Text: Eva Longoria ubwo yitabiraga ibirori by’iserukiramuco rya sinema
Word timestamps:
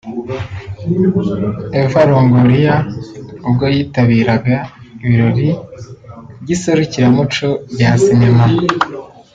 Eva 1.81 2.01
Longoria 2.11 2.75
ubwo 3.47 3.65
yitabiraga 3.75 4.57
ibirori 5.03 5.49
by’iserukiramuco 6.41 7.47
rya 7.73 7.91
sinema 8.03 8.45